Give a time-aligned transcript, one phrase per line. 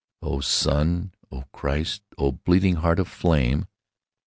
[0.23, 3.67] O Sun, O Christ, O bleeding Heart of flame!